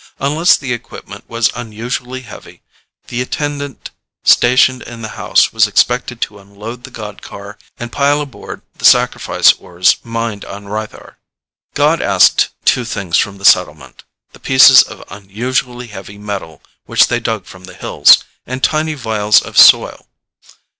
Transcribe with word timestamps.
Unless 0.19 0.57
the 0.57 0.73
equipment 0.73 1.25
was 1.29 1.51
unusually 1.55 2.21
heavy, 2.21 2.63
the 3.09 3.21
attendant 3.21 3.91
stationed 4.23 4.81
in 4.81 5.03
the 5.03 5.09
house 5.09 5.53
was 5.53 5.67
expected 5.67 6.19
to 6.21 6.39
unload 6.39 6.85
the 6.85 6.89
god 6.89 7.21
car 7.21 7.55
and 7.77 7.91
pile 7.91 8.19
aboard 8.19 8.63
the 8.79 8.83
sacrifice 8.83 9.53
ores 9.53 9.97
mined 10.03 10.43
on 10.43 10.63
Rythar. 10.65 11.17
God 11.75 12.01
asked 12.01 12.49
two 12.65 12.83
things 12.83 13.19
from 13.19 13.37
the 13.37 13.45
settlement: 13.45 14.03
the 14.31 14.39
pieces 14.39 14.81
of 14.81 15.03
unusually 15.09 15.85
heavy 15.85 16.17
metal 16.17 16.63
which 16.87 17.05
they 17.05 17.19
dug 17.19 17.45
from 17.45 17.65
the 17.65 17.75
hills, 17.75 18.23
and 18.47 18.63
tiny 18.63 18.95
vials 18.95 19.39
of 19.43 19.55
soil. 19.55 20.07